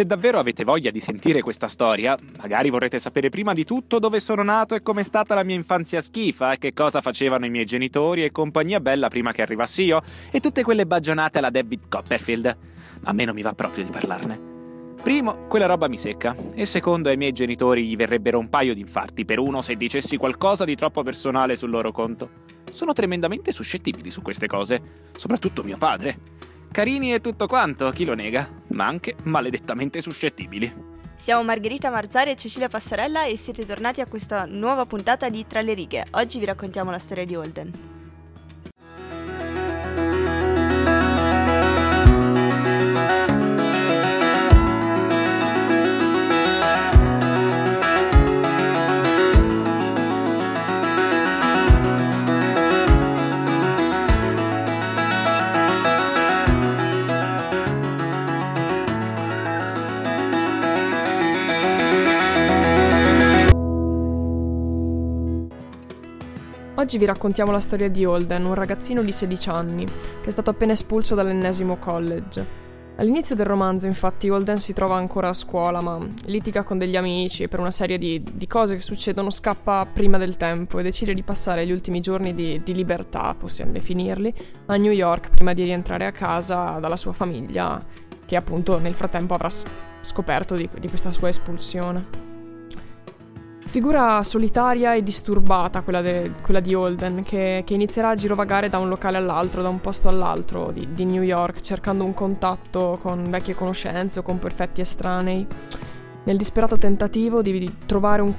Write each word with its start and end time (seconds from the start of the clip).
Se 0.00 0.06
davvero 0.06 0.38
avete 0.38 0.64
voglia 0.64 0.90
di 0.90 0.98
sentire 0.98 1.42
questa 1.42 1.68
storia, 1.68 2.16
magari 2.38 2.70
vorrete 2.70 2.98
sapere 2.98 3.28
prima 3.28 3.52
di 3.52 3.66
tutto 3.66 3.98
dove 3.98 4.18
sono 4.18 4.42
nato 4.42 4.74
e 4.74 4.80
com'è 4.80 5.02
stata 5.02 5.34
la 5.34 5.44
mia 5.44 5.56
infanzia 5.56 6.00
schifa, 6.00 6.52
e 6.52 6.58
che 6.58 6.72
cosa 6.72 7.02
facevano 7.02 7.44
i 7.44 7.50
miei 7.50 7.66
genitori 7.66 8.24
e 8.24 8.30
compagnia 8.30 8.80
bella 8.80 9.08
prima 9.08 9.32
che 9.32 9.42
arrivassi 9.42 9.82
io, 9.84 10.00
e 10.32 10.40
tutte 10.40 10.62
quelle 10.62 10.86
bagionate 10.86 11.36
alla 11.36 11.50
David 11.50 11.80
Copperfield. 11.90 12.56
A 13.02 13.12
me 13.12 13.24
non 13.26 13.34
mi 13.34 13.42
va 13.42 13.52
proprio 13.52 13.84
di 13.84 13.90
parlarne. 13.90 14.40
Primo, 15.02 15.46
quella 15.48 15.66
roba 15.66 15.86
mi 15.86 15.98
secca, 15.98 16.34
e 16.54 16.64
secondo, 16.64 17.10
ai 17.10 17.18
miei 17.18 17.32
genitori 17.32 17.86
gli 17.86 17.94
verrebbero 17.94 18.38
un 18.38 18.48
paio 18.48 18.72
di 18.72 18.80
infarti 18.80 19.26
per 19.26 19.38
uno 19.38 19.60
se 19.60 19.74
dicessi 19.74 20.16
qualcosa 20.16 20.64
di 20.64 20.76
troppo 20.76 21.02
personale 21.02 21.56
sul 21.56 21.68
loro 21.68 21.92
conto. 21.92 22.30
Sono 22.70 22.94
tremendamente 22.94 23.52
suscettibili 23.52 24.10
su 24.10 24.22
queste 24.22 24.46
cose, 24.46 24.80
soprattutto 25.14 25.62
mio 25.62 25.76
padre. 25.76 26.38
Carini 26.72 27.12
e 27.12 27.20
tutto 27.20 27.46
quanto, 27.46 27.90
chi 27.90 28.06
lo 28.06 28.14
nega, 28.14 28.59
ma 28.70 28.86
anche 28.86 29.16
maledettamente 29.24 30.00
suscettibili. 30.00 30.88
Siamo 31.14 31.42
Margherita 31.42 31.90
Marzari 31.90 32.30
e 32.30 32.36
Cecilia 32.36 32.68
Passarella 32.68 33.24
e 33.24 33.36
siete 33.36 33.66
tornati 33.66 34.00
a 34.00 34.06
questa 34.06 34.46
nuova 34.46 34.86
puntata 34.86 35.28
di 35.28 35.46
Tra 35.46 35.60
le 35.60 35.74
righe. 35.74 36.06
Oggi 36.12 36.38
vi 36.38 36.46
raccontiamo 36.46 36.90
la 36.90 36.98
storia 36.98 37.26
di 37.26 37.36
Holden. 37.36 37.99
Oggi 66.90 66.98
vi 66.98 67.06
raccontiamo 67.06 67.52
la 67.52 67.60
storia 67.60 67.88
di 67.88 68.04
Holden, 68.04 68.44
un 68.44 68.54
ragazzino 68.54 69.04
di 69.04 69.12
16 69.12 69.48
anni, 69.48 69.84
che 69.84 70.26
è 70.26 70.30
stato 70.30 70.50
appena 70.50 70.72
espulso 70.72 71.14
dall'ennesimo 71.14 71.76
college. 71.76 72.44
All'inizio 72.96 73.36
del 73.36 73.46
romanzo, 73.46 73.86
infatti, 73.86 74.28
Holden 74.28 74.58
si 74.58 74.72
trova 74.72 74.96
ancora 74.96 75.28
a 75.28 75.32
scuola, 75.32 75.80
ma 75.80 76.04
litiga 76.24 76.64
con 76.64 76.78
degli 76.78 76.96
amici 76.96 77.44
e 77.44 77.48
per 77.48 77.60
una 77.60 77.70
serie 77.70 77.96
di, 77.96 78.20
di, 78.32 78.46
cose 78.48 78.74
che 78.74 78.80
succedono 78.80 79.30
scappa 79.30 79.86
prima 79.86 80.18
del 80.18 80.36
tempo 80.36 80.80
e 80.80 80.82
decide 80.82 81.14
di 81.14 81.22
passare 81.22 81.64
gli 81.64 81.70
ultimi 81.70 82.00
giorni 82.00 82.34
di, 82.34 82.60
di 82.60 82.74
libertà, 82.74 83.36
possiamo 83.38 83.70
definirli, 83.70 84.34
a 84.66 84.74
New 84.74 84.90
York 84.90 85.30
prima 85.30 85.52
di 85.52 85.62
rientrare 85.62 86.06
a 86.06 86.10
casa 86.10 86.80
dalla 86.80 86.96
sua 86.96 87.12
famiglia, 87.12 87.80
che 88.26 88.34
appunto 88.34 88.80
nel 88.80 88.96
frattempo 88.96 89.34
avrà 89.34 89.48
scoperto 90.00 90.56
di, 90.56 90.68
di 90.80 90.88
questa 90.88 91.12
sua 91.12 91.28
espulsione. 91.28 92.29
Figura 93.70 94.20
solitaria 94.24 94.94
e 94.94 95.02
disturbata 95.04 95.82
quella, 95.82 96.00
de, 96.00 96.32
quella 96.42 96.58
di 96.58 96.74
Holden, 96.74 97.22
che, 97.22 97.62
che, 97.64 97.74
inizierà 97.74 98.08
a 98.08 98.14
girovagare 98.16 98.68
da 98.68 98.78
un 98.78 98.88
locale 98.88 99.16
all'altro, 99.16 99.62
da 99.62 99.68
un 99.68 99.80
posto 99.80 100.08
all'altro 100.08 100.72
di, 100.72 100.88
di, 100.92 101.04
New 101.04 101.22
York, 101.22 101.60
cercando 101.60 102.02
un 102.02 102.12
contatto 102.12 102.98
con 103.00 103.22
vecchie 103.30 103.54
conoscenze 103.54 104.18
o 104.18 104.22
con 104.22 104.40
perfetti 104.40 104.80
estranei, 104.80 105.46
nel 106.24 106.36
disperato 106.36 106.78
tentativo 106.78 107.42
di, 107.42 107.76
trovare, 107.86 108.22
un, 108.22 108.34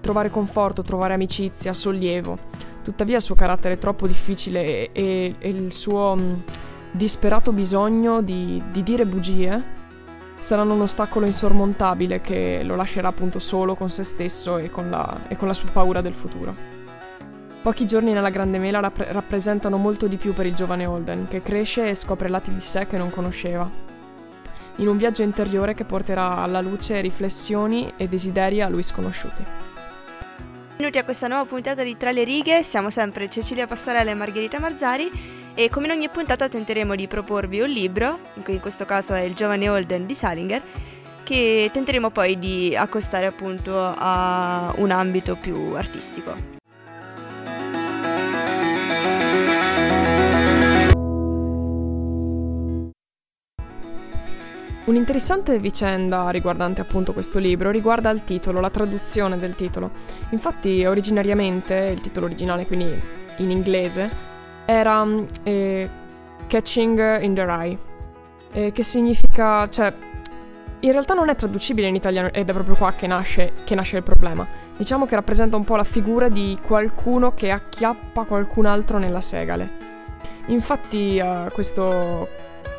trovare, 0.00 0.30
conforto, 0.30 0.82
trovare 0.82 1.14
amicizia, 1.14 1.72
sollievo. 1.72 2.38
Tuttavia 2.84 3.16
il 3.16 3.22
suo 3.22 3.34
carattere 3.34 3.74
è 3.74 3.78
troppo 3.78 4.06
difficile 4.06 4.64
e, 4.64 4.90
e, 4.92 5.34
e 5.40 5.48
il 5.48 5.72
suo 5.72 6.14
mh, 6.14 6.42
disperato 6.92 7.50
bisogno 7.50 8.22
di, 8.22 8.62
di 8.70 8.84
dire 8.84 9.06
bugie 9.06 9.80
saranno 10.42 10.74
un 10.74 10.80
ostacolo 10.80 11.24
insormontabile 11.24 12.20
che 12.20 12.62
lo 12.64 12.74
lascerà 12.74 13.06
appunto 13.06 13.38
solo 13.38 13.76
con 13.76 13.88
se 13.88 14.02
stesso 14.02 14.58
e 14.58 14.70
con 14.70 14.90
la, 14.90 15.20
e 15.28 15.36
con 15.36 15.46
la 15.46 15.54
sua 15.54 15.68
paura 15.70 16.00
del 16.00 16.14
futuro. 16.14 16.70
Pochi 17.62 17.86
giorni 17.86 18.12
nella 18.12 18.28
Grande 18.28 18.58
Mela 18.58 18.80
rapp- 18.80 19.08
rappresentano 19.12 19.76
molto 19.76 20.08
di 20.08 20.16
più 20.16 20.34
per 20.34 20.46
il 20.46 20.54
giovane 20.54 20.84
Holden, 20.84 21.28
che 21.28 21.42
cresce 21.42 21.88
e 21.88 21.94
scopre 21.94 22.28
lati 22.28 22.52
di 22.52 22.60
sé 22.60 22.88
che 22.88 22.98
non 22.98 23.10
conosceva. 23.10 23.70
In 24.76 24.88
un 24.88 24.96
viaggio 24.96 25.22
interiore 25.22 25.74
che 25.74 25.84
porterà 25.84 26.38
alla 26.38 26.60
luce 26.60 27.00
riflessioni 27.00 27.92
e 27.96 28.08
desideri 28.08 28.60
a 28.60 28.68
lui 28.68 28.82
sconosciuti. 28.82 29.44
Benvenuti 30.70 30.98
a 30.98 31.04
questa 31.04 31.28
nuova 31.28 31.44
puntata 31.44 31.84
di 31.84 31.96
Tra 31.96 32.10
le 32.10 32.24
righe, 32.24 32.64
siamo 32.64 32.90
sempre 32.90 33.30
Cecilia 33.30 33.68
Passarella 33.68 34.10
e 34.10 34.14
Margherita 34.14 34.58
Marzari 34.58 35.41
e 35.54 35.68
come 35.68 35.86
in 35.86 35.92
ogni 35.92 36.08
puntata 36.08 36.48
tenteremo 36.48 36.94
di 36.94 37.06
proporvi 37.06 37.60
un 37.60 37.68
libro, 37.68 38.18
in 38.46 38.60
questo 38.60 38.84
caso 38.84 39.12
è 39.14 39.20
Il 39.20 39.34
giovane 39.34 39.68
Holden 39.68 40.06
di 40.06 40.14
Salinger, 40.14 40.62
che 41.22 41.70
tenteremo 41.72 42.10
poi 42.10 42.38
di 42.38 42.74
accostare 42.74 43.26
appunto 43.26 43.78
a 43.78 44.72
un 44.76 44.90
ambito 44.90 45.36
più 45.36 45.74
artistico. 45.74 46.60
Un'interessante 54.84 55.60
vicenda 55.60 56.28
riguardante 56.30 56.80
appunto 56.80 57.12
questo 57.12 57.38
libro 57.38 57.70
riguarda 57.70 58.10
il 58.10 58.24
titolo, 58.24 58.58
la 58.60 58.68
traduzione 58.68 59.38
del 59.38 59.54
titolo. 59.54 59.90
Infatti 60.30 60.84
originariamente 60.84 61.92
il 61.94 62.00
titolo 62.00 62.26
originale, 62.26 62.66
quindi 62.66 63.00
in 63.36 63.50
inglese, 63.50 64.31
era 64.72 65.06
eh, 65.42 65.88
Catching 66.46 67.22
in 67.22 67.34
the 67.34 67.44
Rye, 67.44 67.78
eh, 68.52 68.72
che 68.72 68.82
significa, 68.82 69.68
cioè, 69.68 69.92
in 70.80 70.90
realtà 70.90 71.14
non 71.14 71.28
è 71.28 71.34
traducibile 71.36 71.86
in 71.86 71.94
italiano 71.94 72.32
ed 72.32 72.48
è 72.48 72.52
proprio 72.52 72.74
qua 72.74 72.92
che 72.92 73.06
nasce, 73.06 73.52
che 73.64 73.74
nasce 73.74 73.98
il 73.98 74.02
problema. 74.02 74.46
Diciamo 74.76 75.06
che 75.06 75.14
rappresenta 75.14 75.56
un 75.56 75.64
po' 75.64 75.76
la 75.76 75.84
figura 75.84 76.28
di 76.28 76.58
qualcuno 76.60 77.34
che 77.34 77.50
acchiappa 77.50 78.24
qualcun 78.24 78.66
altro 78.66 78.98
nella 78.98 79.20
segale. 79.20 79.90
Infatti 80.46 81.20
uh, 81.22 81.52
questo, 81.52 82.28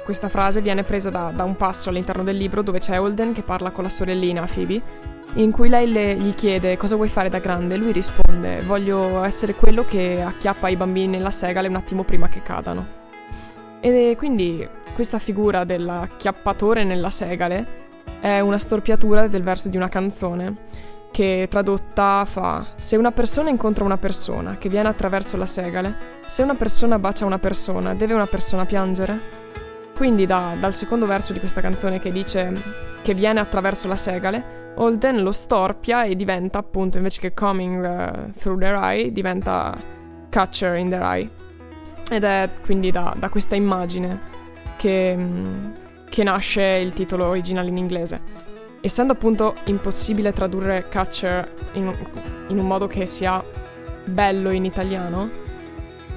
questa 0.03 0.27
frase 0.27 0.61
viene 0.61 0.83
presa 0.83 1.09
da, 1.09 1.31
da, 1.33 1.45
un 1.45 1.55
passo 1.55 1.89
all'interno 1.89 2.23
del 2.23 2.35
libro 2.35 2.61
dove 2.61 2.79
c'è 2.79 2.99
Holden 2.99 3.31
che 3.31 3.41
parla 3.41 3.71
con 3.71 3.83
la 3.83 3.89
sorellina 3.89 4.45
Phoebe 4.45 5.12
in 5.35 5.51
cui 5.51 5.67
lei 5.67 5.91
le, 5.91 6.15
gli 6.15 6.35
chiede 6.35 6.77
cosa 6.77 6.95
vuoi 6.95 7.07
fare 7.07 7.27
da 7.27 7.39
grande 7.39 7.75
lui 7.75 7.91
risponde 7.91 8.61
voglio 8.61 9.23
essere 9.23 9.55
quello 9.55 9.83
che 9.83 10.21
acchiappa 10.21 10.69
i 10.69 10.75
bambini 10.75 11.07
nella 11.07 11.31
segale 11.31 11.67
un 11.67 11.75
attimo 11.75 12.03
prima 12.03 12.29
che 12.29 12.43
cadano. 12.43 13.01
E 13.79 14.15
quindi 14.17 14.67
questa 14.93 15.19
figura 15.19 15.63
dell'acchiappatore 15.63 16.83
nella 16.83 17.09
segale 17.09 17.81
è 18.19 18.39
una 18.39 18.57
storpiatura 18.57 19.27
del 19.27 19.43
verso 19.43 19.69
di 19.69 19.75
una 19.75 19.89
canzone 19.89 20.55
che 21.11 21.47
tradotta 21.49 22.25
fa 22.25 22.65
se 22.75 22.95
una 22.95 23.11
persona 23.11 23.49
incontra 23.49 23.83
una 23.83 23.97
persona 23.97 24.57
che 24.57 24.69
viene 24.69 24.87
attraverso 24.87 25.35
la 25.35 25.45
segale, 25.45 25.93
se 26.25 26.43
una 26.43 26.55
persona 26.55 26.97
bacia 26.97 27.25
una 27.25 27.39
persona, 27.39 27.93
deve 27.93 28.13
una 28.13 28.25
persona 28.25 28.65
piangere? 28.65 29.41
Quindi 29.95 30.25
da, 30.25 30.55
dal 30.59 30.73
secondo 30.73 31.05
verso 31.05 31.33
di 31.33 31.39
questa 31.39 31.61
canzone 31.61 31.99
che 31.99 32.11
dice 32.11 32.53
che 33.01 33.13
viene 33.13 33.39
attraverso 33.39 33.87
la 33.87 33.95
segale, 33.95 34.62
Holden 34.75 35.21
lo 35.21 35.31
storpia 35.31 36.03
e 36.03 36.15
diventa 36.15 36.57
appunto 36.57 36.97
invece 36.97 37.19
che 37.19 37.33
coming 37.33 37.83
uh, 37.83 38.31
through 38.31 38.59
their 38.59 38.75
eye 38.75 39.11
diventa 39.11 39.77
catcher 40.29 40.75
in 40.75 40.89
their 40.89 41.03
eye. 41.03 41.29
Ed 42.09 42.23
è 42.23 42.49
quindi 42.63 42.91
da, 42.91 43.13
da 43.17 43.29
questa 43.29 43.55
immagine 43.55 44.19
che, 44.77 45.15
mm, 45.15 45.71
che, 46.09 46.23
nasce 46.23 46.61
il 46.61 46.93
titolo 46.93 47.27
originale 47.27 47.69
in 47.69 47.77
inglese. 47.77 48.41
Essendo 48.81 49.13
appunto 49.13 49.55
impossibile 49.65 50.33
tradurre 50.33 50.85
catcher 50.89 51.49
in, 51.73 51.93
in 52.49 52.57
un 52.57 52.67
modo 52.67 52.87
che 52.87 53.05
sia 53.05 53.43
bello 54.05 54.49
in 54.49 54.65
italiano 54.65 55.41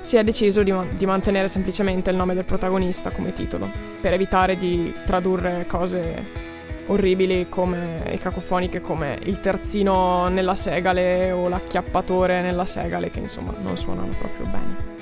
si 0.01 0.17
è 0.17 0.25
deciso 0.25 0.63
di, 0.63 0.73
di, 0.97 1.07
mantenere 1.07 1.49
semplicemente 1.49 2.11
il 2.11 2.17
nome 2.17 2.35
del 2.35 2.45
protagonista 2.45 3.11
come 3.11 3.33
titolo, 3.33 3.69
per 4.01 4.13
evitare 4.13 4.57
di 4.57 4.93
tradurre 5.05 5.67
cose 5.67 6.46
orribili 6.87 7.47
come, 7.49 8.05
e 8.05 8.19
cacofoniche 8.19 8.81
come 8.81 9.19
il 9.25 9.41
terzino 9.41 10.29
nella 10.29 10.55
segale 10.55 11.33
o 11.33 11.49
l'acchiappatore 11.49 12.43
nella 12.43 12.65
segale 12.65 13.11
che 13.11 13.21
insomma 13.21 13.53
non 13.61 13.77
suonano 13.77 14.13
proprio 14.19 14.47
bene. 14.47 14.95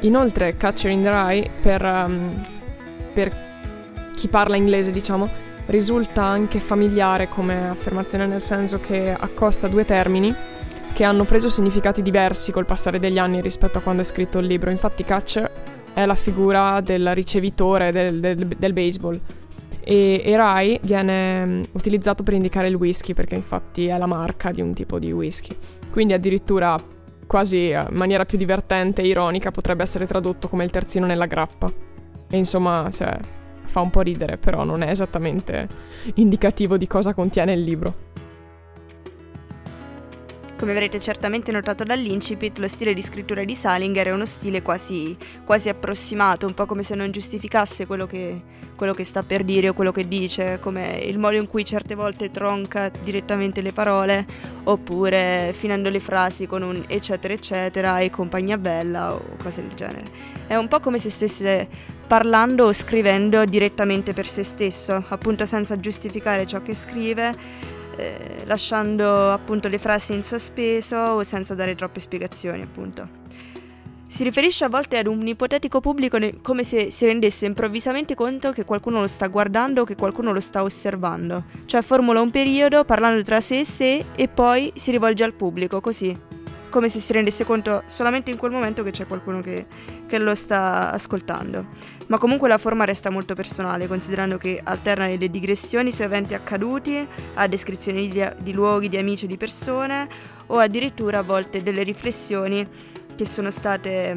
Inoltre 0.00 0.56
Catcher 0.56 0.90
in 0.90 1.02
the 1.02 1.10
Rye 1.10 1.50
per, 1.60 1.82
um, 1.82 2.40
per 3.12 3.46
chi 4.14 4.28
parla 4.28 4.56
inglese 4.56 4.90
diciamo 4.90 5.46
risulta 5.66 6.22
anche 6.22 6.60
familiare 6.60 7.28
come 7.28 7.68
affermazione 7.68 8.26
nel 8.26 8.40
senso 8.40 8.80
che 8.80 9.12
accosta 9.12 9.68
due 9.68 9.84
termini 9.84 10.34
che 10.94 11.04
hanno 11.04 11.24
preso 11.24 11.48
significati 11.48 12.00
diversi 12.00 12.50
col 12.50 12.64
passare 12.64 12.98
degli 12.98 13.18
anni 13.18 13.40
rispetto 13.40 13.78
a 13.78 13.80
quando 13.80 14.02
è 14.02 14.04
scritto 14.04 14.38
il 14.38 14.46
libro. 14.46 14.70
Infatti 14.70 15.04
Catcher 15.04 15.50
è 15.92 16.06
la 16.06 16.14
figura 16.14 16.80
del 16.80 17.14
ricevitore 17.14 17.92
del, 17.92 18.18
del, 18.18 18.46
del 18.46 18.72
baseball 18.72 19.20
e, 19.88 20.20
e 20.22 20.36
rye 20.36 20.78
viene 20.82 21.46
mm, 21.46 21.62
utilizzato 21.72 22.22
per 22.22 22.34
indicare 22.34 22.68
il 22.68 22.74
whisky 22.74 23.14
perché 23.14 23.36
infatti 23.36 23.86
è 23.86 23.96
la 23.96 24.04
marca 24.04 24.50
di 24.50 24.60
un 24.60 24.74
tipo 24.74 24.98
di 24.98 25.10
whisky. 25.10 25.56
Quindi 25.90 26.12
addirittura 26.12 26.76
quasi 27.26 27.70
eh, 27.70 27.86
in 27.88 27.96
maniera 27.96 28.26
più 28.26 28.36
divertente 28.36 29.00
e 29.00 29.06
ironica 29.06 29.50
potrebbe 29.50 29.82
essere 29.82 30.06
tradotto 30.06 30.48
come 30.48 30.64
il 30.64 30.70
terzino 30.70 31.06
nella 31.06 31.24
grappa. 31.24 31.72
E 32.30 32.36
insomma, 32.36 32.90
cioè, 32.92 33.18
fa 33.62 33.80
un 33.80 33.88
po' 33.88 34.02
ridere, 34.02 34.36
però 34.36 34.62
non 34.62 34.82
è 34.82 34.90
esattamente 34.90 35.66
indicativo 36.16 36.76
di 36.76 36.86
cosa 36.86 37.14
contiene 37.14 37.54
il 37.54 37.62
libro. 37.62 38.07
Come 40.68 40.80
avrete 40.80 41.00
certamente 41.00 41.50
notato 41.50 41.82
dall'incipit, 41.82 42.58
lo 42.58 42.68
stile 42.68 42.92
di 42.92 43.00
scrittura 43.00 43.42
di 43.42 43.54
Salinger 43.54 44.08
è 44.08 44.10
uno 44.10 44.26
stile 44.26 44.60
quasi, 44.60 45.16
quasi 45.42 45.70
approssimato, 45.70 46.44
un 46.44 46.52
po' 46.52 46.66
come 46.66 46.82
se 46.82 46.94
non 46.94 47.10
giustificasse 47.10 47.86
quello 47.86 48.06
che, 48.06 48.42
quello 48.76 48.92
che, 48.92 49.02
sta 49.02 49.22
per 49.22 49.44
dire 49.44 49.70
o 49.70 49.72
quello 49.72 49.92
che 49.92 50.06
dice, 50.06 50.58
come 50.60 50.98
il 50.98 51.18
modo 51.18 51.36
in 51.36 51.46
cui 51.46 51.64
certe 51.64 51.94
volte 51.94 52.30
tronca 52.30 52.90
direttamente 53.02 53.62
le 53.62 53.72
parole, 53.72 54.26
oppure 54.64 55.54
finendo 55.56 55.88
le 55.88 56.00
frasi 56.00 56.46
con 56.46 56.60
un 56.60 56.84
eccetera 56.86 57.32
eccetera 57.32 58.00
e 58.00 58.10
compagnia 58.10 58.58
bella 58.58 59.14
o 59.14 59.36
cose 59.42 59.62
del 59.62 59.72
genere. 59.72 60.04
È 60.46 60.54
un 60.54 60.68
po' 60.68 60.80
come 60.80 60.98
se 60.98 61.08
stesse 61.08 61.66
parlando 62.06 62.66
o 62.66 62.74
scrivendo 62.74 63.42
direttamente 63.46 64.12
per 64.12 64.26
se 64.26 64.42
stesso, 64.42 65.02
appunto 65.08 65.46
senza 65.46 65.80
giustificare 65.80 66.46
ciò 66.46 66.60
che 66.60 66.74
scrive 66.74 67.76
eh, 67.98 68.44
lasciando 68.44 69.32
appunto 69.32 69.68
le 69.68 69.78
frasi 69.78 70.14
in 70.14 70.22
sospeso 70.22 70.96
o 70.96 71.22
senza 71.22 71.54
dare 71.54 71.74
troppe 71.74 72.00
spiegazioni 72.00 72.62
appunto. 72.62 73.26
Si 74.06 74.24
riferisce 74.24 74.64
a 74.64 74.70
volte 74.70 74.96
ad 74.96 75.06
un 75.06 75.26
ipotetico 75.26 75.80
pubblico 75.80 76.16
ne- 76.16 76.40
come 76.40 76.64
se 76.64 76.90
si 76.90 77.04
rendesse 77.04 77.44
improvvisamente 77.44 78.14
conto 78.14 78.52
che 78.52 78.64
qualcuno 78.64 79.00
lo 79.00 79.06
sta 79.06 79.26
guardando 79.26 79.82
o 79.82 79.84
che 79.84 79.96
qualcuno 79.96 80.32
lo 80.32 80.40
sta 80.40 80.62
osservando, 80.62 81.44
cioè 81.66 81.82
formula 81.82 82.22
un 82.22 82.30
periodo 82.30 82.84
parlando 82.84 83.22
tra 83.22 83.40
sé 83.42 83.58
e 83.58 83.64
sé 83.66 84.04
e 84.14 84.28
poi 84.28 84.72
si 84.76 84.92
rivolge 84.92 85.24
al 85.24 85.34
pubblico 85.34 85.82
così, 85.82 86.18
come 86.70 86.88
se 86.88 87.00
si 87.00 87.12
rendesse 87.12 87.44
conto 87.44 87.82
solamente 87.84 88.30
in 88.30 88.38
quel 88.38 88.50
momento 88.50 88.82
che 88.82 88.92
c'è 88.92 89.06
qualcuno 89.06 89.42
che, 89.42 89.66
che 90.06 90.18
lo 90.18 90.34
sta 90.34 90.90
ascoltando. 90.90 91.96
Ma 92.08 92.18
comunque 92.18 92.48
la 92.48 92.58
forma 92.58 92.84
resta 92.84 93.10
molto 93.10 93.34
personale, 93.34 93.86
considerando 93.86 94.38
che 94.38 94.60
alterna 94.62 95.06
le 95.06 95.30
digressioni 95.30 95.92
su 95.92 96.02
eventi 96.02 96.34
accaduti, 96.34 97.06
a 97.34 97.46
descrizioni 97.46 98.08
di, 98.08 98.26
di 98.38 98.52
luoghi, 98.52 98.88
di 98.88 98.96
amici 98.96 99.26
o 99.26 99.28
di 99.28 99.36
persone, 99.36 100.08
o 100.46 100.58
addirittura 100.58 101.18
a 101.18 101.22
volte 101.22 101.62
delle 101.62 101.82
riflessioni 101.82 102.66
che 103.14 103.24
sono 103.26 103.50
state 103.50 104.16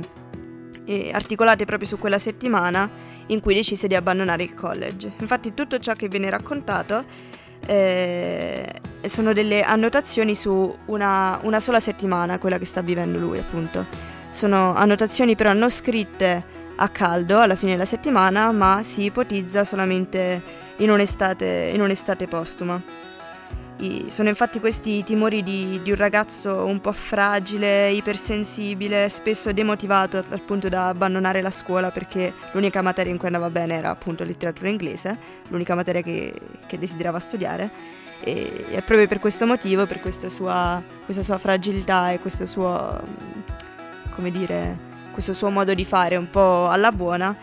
eh, 0.85 1.11
articolate 1.13 1.65
proprio 1.65 1.88
su 1.88 1.97
quella 1.97 2.17
settimana 2.17 2.89
in 3.27 3.41
cui 3.41 3.53
decise 3.53 3.88
di 3.88 3.95
abbandonare 3.95 4.43
il 4.43 4.53
college. 4.53 5.11
Infatti 5.19 5.53
tutto 5.53 5.77
ciò 5.77 5.93
che 5.93 6.07
viene 6.07 6.29
raccontato 6.29 7.03
eh, 7.65 8.67
sono 9.03 9.33
delle 9.33 9.63
annotazioni 9.63 10.33
su 10.33 10.77
una, 10.85 11.39
una 11.43 11.59
sola 11.59 11.79
settimana, 11.79 12.39
quella 12.39 12.57
che 12.57 12.65
sta 12.65 12.81
vivendo 12.81 13.19
lui 13.19 13.38
appunto. 13.38 13.85
Sono 14.29 14.73
annotazioni 14.75 15.35
però 15.35 15.51
non 15.51 15.69
scritte 15.69 16.50
a 16.81 16.89
caldo 16.89 17.39
alla 17.39 17.55
fine 17.55 17.73
della 17.73 17.85
settimana, 17.85 18.51
ma 18.51 18.81
si 18.81 19.03
ipotizza 19.03 19.63
solamente 19.63 20.41
in 20.77 20.89
un'estate, 20.89 21.71
in 21.73 21.81
un'estate 21.81 22.27
postuma. 22.27 22.81
I, 23.77 24.05
sono 24.09 24.29
infatti 24.29 24.59
questi 24.59 24.97
i 24.97 25.03
timori 25.03 25.43
di, 25.43 25.79
di, 25.83 25.91
un 25.91 25.95
ragazzo 25.95 26.65
un 26.65 26.81
po' 26.81 26.91
fragile, 26.91 27.91
ipersensibile, 27.91 29.09
spesso 29.09 29.51
demotivato 29.51 30.17
al 30.17 30.41
punto 30.41 30.69
da 30.69 30.87
abbandonare 30.87 31.41
la 31.41 31.49
scuola 31.51 31.89
perché 31.89 32.33
l'unica 32.51 32.81
materia 32.81 33.11
in 33.11 33.17
cui 33.17 33.27
andava 33.27 33.49
bene 33.49 33.75
era 33.75 33.89
appunto 33.89 34.23
letteratura 34.23 34.69
inglese, 34.69 35.17
l'unica 35.49 35.75
materia 35.75 36.01
che, 36.01 36.33
che 36.65 36.79
desiderava 36.79 37.19
studiare. 37.19 37.99
E 38.23 38.65
è 38.69 38.81
proprio 38.81 39.07
per 39.07 39.19
questo 39.19 39.45
motivo, 39.45 39.85
per 39.85 39.99
questa 39.99 40.29
sua, 40.29 40.83
questa 41.05 41.23
sua 41.23 41.37
fragilità 41.37 42.11
e 42.11 42.19
questo 42.19 42.45
suo, 42.45 43.01
come 44.13 44.29
dire, 44.29 44.89
questo 45.11 45.33
suo 45.33 45.49
modo 45.49 45.73
di 45.73 45.85
fare 45.85 46.15
un 46.15 46.29
po' 46.29 46.69
alla 46.69 46.91
buona, 46.91 47.35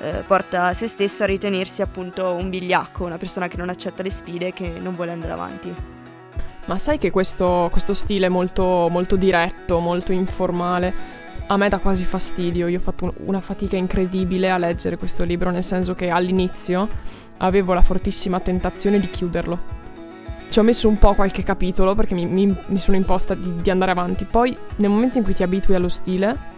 eh, 0.00 0.22
porta 0.26 0.72
se 0.72 0.86
stesso 0.86 1.22
a 1.22 1.26
ritenersi 1.26 1.82
appunto 1.82 2.32
un 2.32 2.50
vigliacco, 2.50 3.04
una 3.04 3.16
persona 3.16 3.48
che 3.48 3.56
non 3.56 3.68
accetta 3.68 4.02
le 4.02 4.10
sfide 4.10 4.48
e 4.48 4.52
che 4.52 4.72
non 4.80 4.94
vuole 4.94 5.12
andare 5.12 5.32
avanti. 5.32 5.74
Ma 6.66 6.78
sai 6.78 6.98
che 6.98 7.10
questo, 7.10 7.68
questo 7.70 7.94
stile 7.94 8.28
molto, 8.28 8.88
molto 8.90 9.16
diretto, 9.16 9.78
molto 9.78 10.12
informale, 10.12 10.92
a 11.46 11.56
me 11.56 11.68
dà 11.68 11.78
quasi 11.78 12.04
fastidio. 12.04 12.66
Io 12.66 12.78
ho 12.78 12.82
fatto 12.82 13.04
un, 13.04 13.12
una 13.26 13.40
fatica 13.40 13.76
incredibile 13.76 14.50
a 14.50 14.58
leggere 14.58 14.96
questo 14.96 15.24
libro, 15.24 15.50
nel 15.50 15.62
senso 15.62 15.94
che 15.94 16.08
all'inizio 16.08 16.88
avevo 17.38 17.72
la 17.72 17.82
fortissima 17.82 18.40
tentazione 18.40 18.98
di 18.98 19.08
chiuderlo. 19.08 19.74
Ci 20.48 20.58
ho 20.58 20.62
messo 20.62 20.88
un 20.88 20.98
po' 20.98 21.14
qualche 21.14 21.42
capitolo 21.42 21.94
perché 21.94 22.14
mi, 22.14 22.26
mi, 22.26 22.56
mi 22.66 22.78
sono 22.78 22.96
imposta 22.96 23.34
di, 23.34 23.60
di 23.62 23.70
andare 23.70 23.92
avanti. 23.92 24.24
Poi, 24.24 24.56
nel 24.76 24.90
momento 24.90 25.18
in 25.18 25.24
cui 25.24 25.34
ti 25.34 25.44
abitui 25.44 25.74
allo 25.74 25.88
stile, 25.88 26.54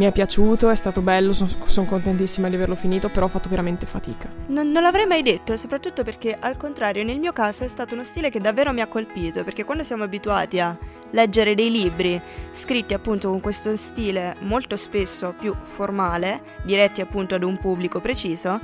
mi 0.00 0.06
è 0.06 0.12
piaciuto, 0.12 0.70
è 0.70 0.74
stato 0.74 1.02
bello, 1.02 1.34
sono 1.34 1.50
son 1.66 1.84
contentissima 1.84 2.48
di 2.48 2.54
averlo 2.54 2.74
finito, 2.74 3.10
però 3.10 3.26
ho 3.26 3.28
fatto 3.28 3.50
veramente 3.50 3.84
fatica. 3.84 4.30
Non, 4.46 4.70
non, 4.70 4.82
l'avrei 4.82 5.04
mai 5.04 5.20
detto, 5.20 5.58
soprattutto 5.58 6.04
perché 6.04 6.34
al 6.40 6.56
contrario 6.56 7.04
nel 7.04 7.18
mio 7.18 7.34
caso 7.34 7.64
è 7.64 7.68
stato 7.68 7.92
uno 7.92 8.02
stile 8.02 8.30
che 8.30 8.40
davvero 8.40 8.72
mi 8.72 8.80
ha 8.80 8.86
colpito, 8.86 9.44
perché 9.44 9.62
quando 9.62 9.82
siamo 9.82 10.02
abituati 10.02 10.58
a 10.58 10.74
leggere 11.10 11.54
dei 11.54 11.70
libri 11.70 12.18
scritti 12.50 12.94
appunto 12.94 13.28
con 13.28 13.40
questo 13.40 13.76
stile 13.76 14.36
molto 14.40 14.74
spesso 14.76 15.34
più 15.38 15.54
formale, 15.62 16.40
diretti 16.62 17.02
appunto 17.02 17.34
ad 17.34 17.42
un 17.42 17.58
pubblico 17.58 18.00
preciso, 18.00 18.58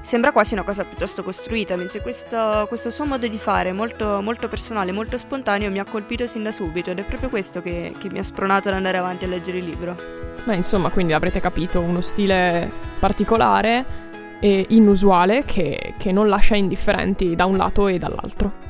sembra 0.00 0.32
quasi 0.32 0.54
una 0.54 0.62
cosa 0.62 0.84
piuttosto 0.84 1.22
costruita, 1.22 1.76
mentre 1.76 2.00
questo, 2.00 2.66
questo 2.68 2.90
suo 2.90 3.04
modo 3.04 3.26
di 3.26 3.38
fare 3.38 3.72
molto, 3.72 4.20
molto, 4.22 4.48
personale, 4.48 4.92
molto 4.92 5.18
spontaneo 5.18 5.70
mi 5.70 5.78
ha 5.78 5.84
colpito 5.84 6.26
sin 6.26 6.42
da 6.42 6.50
subito 6.50 6.90
ed 6.90 6.98
è 6.98 7.02
proprio 7.02 7.28
questo 7.28 7.62
che, 7.62 7.94
che 7.98 8.10
mi 8.10 8.18
ha 8.18 8.22
spronato 8.22 8.68
ad 8.68 8.74
andare 8.74 8.98
avanti 8.98 9.24
a 9.24 9.28
leggere 9.28 9.58
il 9.58 9.64
libro. 9.64 9.96
Beh, 10.44 10.54
insomma, 10.54 10.88
quindi 10.88 11.12
avrete 11.12 11.40
capito, 11.40 11.80
uno 11.80 12.00
stile 12.00 12.70
particolare 12.98 13.98
e 14.40 14.66
inusuale 14.70 15.44
che, 15.44 15.94
che 15.98 16.12
non 16.12 16.28
lascia 16.28 16.56
indifferenti 16.56 17.34
da 17.34 17.44
un 17.44 17.56
lato 17.56 17.88
e 17.88 17.98
dall'altro. 17.98 18.69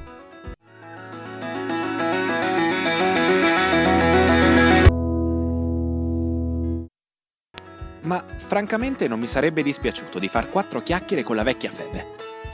Ma 8.11 8.25
francamente 8.27 9.07
non 9.07 9.21
mi 9.21 9.29
sarebbe 9.29 9.63
dispiaciuto 9.63 10.19
di 10.19 10.27
far 10.27 10.51
quattro 10.51 10.83
chiacchiere 10.83 11.23
con 11.23 11.37
la 11.37 11.45
vecchia 11.45 11.71
Febe. 11.71 12.07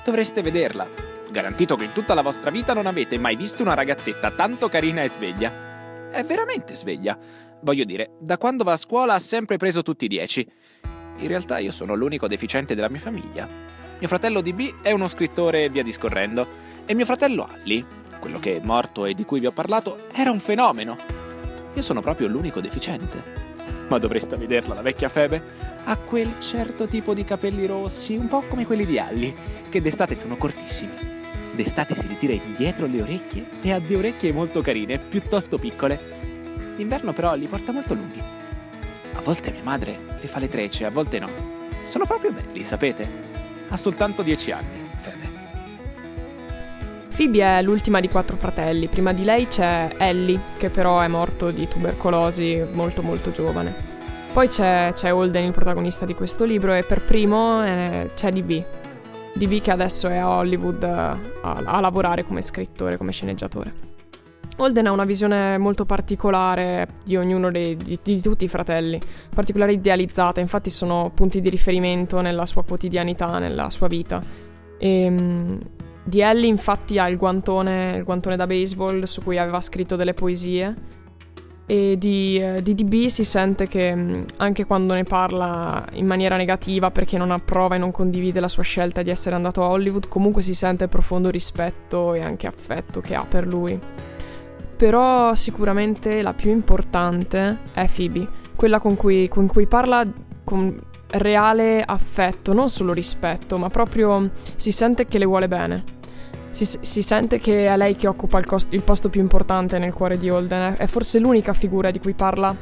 Dovreste 0.05 0.43
vederla. 0.43 0.87
Garantito 1.31 1.77
che 1.77 1.85
in 1.85 1.93
tutta 1.95 2.13
la 2.13 2.21
vostra 2.21 2.51
vita 2.51 2.75
non 2.75 2.85
avete 2.85 3.17
mai 3.19 3.37
visto 3.37 3.63
una 3.63 3.73
ragazzetta 3.73 4.33
tanto 4.33 4.69
carina 4.69 5.03
e 5.03 5.09
sveglia. 5.09 6.11
È 6.11 6.23
veramente 6.25 6.75
sveglia. 6.75 7.19
Voglio 7.63 7.85
dire, 7.85 8.11
da 8.21 8.37
quando 8.37 8.65
va 8.65 8.73
a 8.73 8.77
scuola 8.77 9.15
ha 9.15 9.19
sempre 9.19 9.57
preso 9.57 9.81
tutti 9.81 10.05
i 10.05 10.09
dieci. 10.09 10.47
In 11.17 11.27
realtà 11.27 11.57
io 11.57 11.73
sono 11.73 11.95
l'unico 11.95 12.29
deficiente 12.29 12.75
della 12.75 12.91
mia 12.91 13.01
famiglia. 13.01 13.49
Mio 13.99 14.09
fratello 14.09 14.43
DB 14.43 14.83
è 14.83 14.93
uno 14.93 15.09
scrittore 15.09 15.65
e 15.65 15.71
via 15.71 15.83
discorrendo. 15.83 16.47
E 16.85 16.93
mio 16.93 17.07
fratello 17.07 17.49
Ali, 17.51 17.83
quello 18.21 18.39
che 18.39 18.57
è 18.57 18.61
morto 18.63 19.07
e 19.07 19.15
di 19.15 19.25
cui 19.25 19.41
vi 19.41 19.47
ho 19.47 19.53
parlato, 19.53 20.09
era 20.13 20.31
un 20.31 20.39
fenomeno. 20.39 20.99
Io 21.73 21.83
sono 21.83 22.03
proprio 22.03 22.29
l'unico 22.29 22.61
deficiente 22.61 23.46
ma 23.89 23.99
dovreste 23.99 24.37
vederla 24.37 24.75
la 24.75 24.83
vecchia 24.83 25.09
Febe. 25.09 25.43
Ha 25.85 25.97
quel 25.97 26.35
certo 26.39 26.87
tipo 26.87 27.15
di 27.15 27.25
capelli 27.25 27.67
rossi, 27.67 28.17
un 28.17 28.27
po' 28.27 28.43
come 28.43 28.67
quelli 28.67 28.85
di 28.85 28.99
Alli, 28.99 29.35
che 29.69 29.81
d'estate 29.81 30.15
sono 30.15 30.37
cortissimi. 30.37 30.93
D'estate 31.53 31.97
si 31.97 32.07
ritira 32.07 32.33
indietro 32.33 32.87
le 32.87 33.03
orecchie 33.03 33.47
e 33.63 33.73
ha 33.73 33.79
due 33.79 33.97
orecchie 33.97 34.33
molto 34.33 34.61
carine, 34.61 34.99
piuttosto 34.99 35.59
piccole. 35.59 35.99
D'inverno 36.77 37.13
però 37.13 37.35
li 37.35 37.47
porta 37.47 37.73
molto 37.73 37.95
lunghi. 37.95 38.21
A 39.13 39.21
volte 39.23 39.51
mia 39.51 39.63
madre 39.63 39.99
le 40.21 40.29
fa 40.29 40.39
le 40.39 40.49
trecce, 40.49 40.85
a 40.85 40.91
volte 40.91 41.19
no. 41.19 41.31
Sono 41.85 42.05
proprio 42.05 42.33
belli, 42.33 42.65
sapete? 42.65 43.09
Ha 43.69 43.77
soltanto 43.77 44.23
dieci 44.23 44.51
anni. 44.51 44.86
Phoebe 47.17 47.41
è 47.41 47.63
l'ultima 47.63 47.99
di 48.01 48.11
quattro 48.11 48.37
fratelli, 48.37 48.89
prima 48.89 49.15
di 49.15 49.25
lei 49.25 49.49
c'è 49.49 49.89
Ellie, 49.97 50.39
che 50.59 50.69
però 50.69 51.01
è 51.01 51.09
morto 51.09 51.51
di 51.51 51.67
tubercolosi 51.67 52.63
molto 52.73 53.01
molto 53.01 53.31
giovane. 53.31 53.75
Poi 54.35 54.49
c'è, 54.49 54.93
c'è 54.93 55.15
Holden, 55.15 55.45
il 55.45 55.53
protagonista 55.53 56.05
di 56.05 56.13
questo 56.15 56.45
libro, 56.45 56.75
e 56.75 56.83
per 56.83 57.01
primo 57.01 57.65
eh, 57.65 58.11
c'è 58.15 58.31
DB. 58.31 58.63
DB 59.33 59.61
che 59.63 59.71
adesso 59.71 60.09
è 60.09 60.19
a 60.19 60.29
Hollywood 60.29 60.85
a, 60.85 61.19
a 61.41 61.81
lavorare 61.81 62.23
come 62.23 62.43
scrittore, 62.43 62.99
come 62.99 63.13
sceneggiatore. 63.13 63.73
Holden 64.59 64.87
ha 64.87 64.93
una 64.93 65.05
visione 65.05 65.57
molto 65.57 65.87
particolare 65.87 66.87
di 67.03 67.17
ognuno 67.17 67.51
dei, 67.51 67.79
di, 67.79 67.99
di, 68.03 68.21
tutti 68.21 68.45
i 68.45 68.49
fratelli, 68.49 69.01
particolare 69.35 69.73
idealizzata, 69.73 70.41
infatti 70.41 70.69
sono 70.69 71.11
punti 71.15 71.41
di 71.41 71.49
riferimento 71.49 72.21
nella 72.21 72.45
sua 72.45 72.63
quotidianità, 72.63 73.39
nella 73.39 73.71
sua 73.71 73.89
vita. 73.89 74.21
E, 74.79 75.59
di 76.07 76.21
Ellie 76.21 76.49
infatti 76.49 77.01
ha 77.01 77.09
il 77.09 77.17
guantone, 77.17 77.97
il 77.97 78.05
guantone 78.05 78.37
da 78.37 78.47
baseball 78.47 79.03
su 79.03 79.23
cui 79.23 79.39
aveva 79.39 79.61
scritto 79.61 79.97
delle 79.97 80.15
poesie 80.15 80.95
e 81.67 81.97
di, 81.99 82.41
eh, 82.41 82.63
di 82.63 82.77
DB 82.77 83.07
si 83.07 83.25
sente 83.25 83.67
che 83.67 83.93
mm, 83.93 84.23
anche 84.37 84.65
quando 84.67 84.95
ne 84.95 85.03
parla 85.03 85.85
in 85.95 86.07
maniera 86.07 86.37
negativa 86.37 86.93
perché 86.93 87.19
non 87.19 87.33
approva 87.33 87.75
e 87.75 87.79
non 87.79 87.91
condivide 87.91 88.39
la 88.39 88.47
sua 88.47 88.63
scelta 88.63 89.03
di 89.03 89.11
essere 89.11 89.35
andato 89.35 89.65
a 89.65 89.69
Hollywood, 89.69 90.07
comunque 90.07 90.43
si 90.43 90.55
sente 90.55 90.85
il 90.85 90.91
profondo 90.91 91.29
rispetto 91.29 92.15
e 92.15 92.21
anche 92.21 92.47
affetto 92.47 93.01
che 93.01 93.17
ha 93.17 93.25
per 93.29 93.49
lui. 93.49 93.77
Però 94.77 95.35
sicuramente 95.35 96.23
la 96.23 96.35
più 96.35 96.53
importante 96.53 97.59
è 97.73 97.89
Phoebe, 97.93 98.29
quella 98.55 98.79
con 98.79 98.95
cui, 98.95 99.27
con 99.27 99.49
cui 99.49 99.67
parla 99.67 100.07
con 100.45 100.81
reale 101.09 101.83
affetto, 101.83 102.53
non 102.53 102.69
solo 102.69 102.93
rispetto, 102.93 103.59
ma 103.59 103.69
proprio 103.71 104.31
si 104.55 104.71
sente 104.71 105.07
che 105.07 105.19
le 105.19 105.25
vuole 105.25 105.49
bene. 105.49 105.96
Si, 106.57 106.79
si 106.81 107.03
sente 107.03 107.39
che 107.39 107.67
è 107.67 107.77
lei 107.77 107.97
che 107.97 108.07
occupa 108.07 108.39
il, 108.39 108.47
cost- 108.47 108.73
il, 108.73 108.83
posto 108.83 109.11
più 109.11 109.21
importante 109.21 109.79
nel 109.79 109.93
cuore 109.93 110.19
di 110.19 110.31
Holden. 110.31 110.77
È 110.79 110.87
forse 110.87 111.19
l'unica 111.19 111.53
figura 111.53 111.91
di 111.91 111.99
cui 111.99 112.15
parla, 112.15 112.57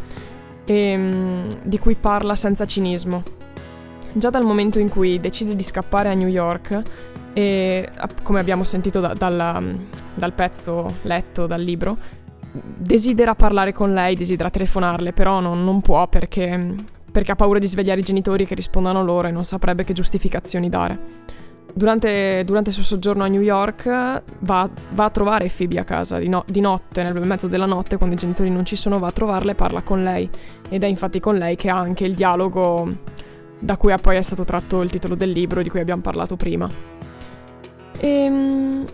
ehm, 0.65 1.47
di 1.63 1.79
cui 1.79 1.95
parla 1.95 2.35
senza 2.35 2.65
cinismo. 2.65 3.23
Già 4.13 4.31
dal 4.31 4.45
momento 4.45 4.81
in 4.81 4.89
cui 4.89 5.21
decide 5.21 5.55
di 5.55 5.63
scappare 5.63 6.09
a 6.09 6.15
New 6.15 6.27
York, 6.27 6.83
e 7.35 7.89
come 8.25 8.41
abbiamo 8.41 8.65
sentito 8.65 8.99
da, 8.99 9.15
dalla, 9.15 9.63
dal 10.15 10.33
pezzo 10.33 10.97
letto 11.03 11.47
dal 11.47 11.63
libro, 11.63 11.97
desidera 12.51 13.37
parlare 13.37 13.71
con 13.71 13.95
lei, 13.95 14.17
desidera 14.17 14.51
telefonarle, 14.51 15.13
però 15.13 15.39
non, 15.39 15.63
non 15.63 15.81
può 15.81 16.09
perché, 16.09 16.75
perché 17.13 17.31
ha 17.31 17.37
paura 17.37 17.61
di 17.61 17.69
svegliare 17.69 18.01
i 18.01 18.05
genitori 18.05 18.45
che 18.45 18.57
rispondano 18.57 19.05
loro 19.05 19.29
e 19.29 19.31
non 19.31 19.45
saprebbe 19.45 19.85
che 19.85 19.93
giustificazioni 19.93 20.69
dare. 20.69 20.99
Durante, 21.76 22.45
durante, 22.45 22.69
il 22.69 22.75
suo 22.75 22.85
soggiorno 22.85 23.25
a 23.25 23.26
New 23.26 23.40
York 23.40 23.88
va, 24.38 24.71
va 24.90 25.04
a 25.04 25.11
trovare 25.11 25.50
Phoebe 25.54 25.81
a 25.81 25.85
casa 25.85 26.19
di, 26.19 26.28
no, 26.28 26.45
di, 26.47 26.61
notte, 26.61 27.02
nel 27.02 27.26
mezzo 27.26 27.49
della 27.49 27.66
notte, 27.66 27.97
quando 27.97 28.14
i 28.14 28.19
genitori 28.19 28.49
non 28.49 28.64
ci 28.64 28.76
sono, 28.76 29.00
va 29.00 29.09
a 29.09 29.12
trovarla 29.12 29.50
e 29.50 29.54
parla 29.57 29.83
con 29.83 30.02
lei. 30.02 30.31
Ed 30.69 30.85
è 30.85 30.87
infatti 30.87 31.19
con 31.19 31.37
lei 31.37 31.57
che 31.57 31.71
ha 31.71 31.76
anche 31.76 32.04
il 32.04 32.14
dialogo 32.14 32.88
da 33.59 33.76
cui 33.76 33.93
poi 34.00 34.16
è 34.16 34.23
stato 34.23 34.45
tratto 34.45 34.83
il 34.83 34.90
titolo 34.90 35.16
del 35.16 35.31
libro 35.31 35.62
di 35.62 35.69
cui 35.69 35.81
abbiamo 35.81 36.02
parlato 36.02 36.37
prima. 36.37 36.69
E, 37.99 38.09
ehm, 38.09 38.85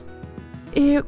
e 0.71 1.05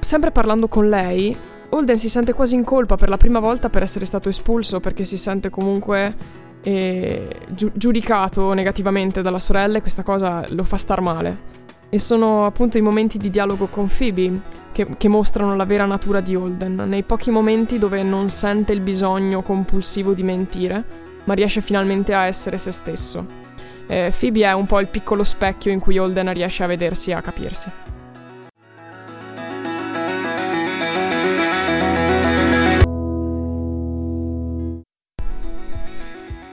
sempre 0.00 0.30
parlando 0.30 0.68
con 0.68 0.88
lei, 0.88 1.34
Holden 1.70 1.96
si 1.96 2.08
sente 2.08 2.32
quasi 2.32 2.54
in 2.54 2.64
colpa 2.64 2.96
per 2.96 3.08
la 3.08 3.16
prima 3.16 3.38
volta 3.38 3.70
per 3.70 3.82
essere 3.82 4.04
stato 4.04 4.28
espulso 4.28 4.80
perché 4.80 5.04
si 5.04 5.16
sente 5.16 5.50
comunque 5.50 6.44
eh, 6.66 7.28
giu- 7.50 7.70
giudicato 7.74 8.52
negativamente 8.52 9.22
dalla 9.22 9.38
sorella 9.38 9.78
e 9.78 9.80
questa 9.80 10.02
cosa 10.02 10.44
lo 10.48 10.64
fa 10.64 10.76
star 10.76 11.00
male. 11.00 11.54
E 11.88 12.00
sono 12.00 12.44
appunto 12.44 12.76
i 12.76 12.80
momenti 12.80 13.18
di 13.18 13.30
dialogo 13.30 13.68
con 13.68 13.86
Phoebe 13.86 14.40
che, 14.72 14.88
che 14.96 15.06
mostrano 15.06 15.54
la 15.54 15.64
vera 15.64 15.86
natura 15.86 16.18
di 16.20 16.34
Holden, 16.34 16.82
nei 16.88 17.04
pochi 17.04 17.30
momenti 17.30 17.78
dove 17.78 18.02
non 18.02 18.30
sente 18.30 18.72
il 18.72 18.80
bisogno 18.80 19.42
compulsivo 19.42 20.12
di 20.12 20.24
mentire, 20.24 20.84
ma 21.22 21.34
riesce 21.34 21.60
finalmente 21.60 22.12
a 22.14 22.26
essere 22.26 22.58
se 22.58 22.72
stesso. 22.72 23.24
Eh, 23.86 24.12
Phoebe 24.18 24.42
è 24.42 24.52
un 24.52 24.66
po' 24.66 24.80
il 24.80 24.88
piccolo 24.88 25.22
specchio 25.22 25.70
in 25.70 25.78
cui 25.78 25.98
Holden 25.98 26.32
riesce 26.32 26.64
a 26.64 26.66
vedersi 26.66 27.10
e 27.10 27.14
a 27.14 27.20
capirsi. 27.20 27.70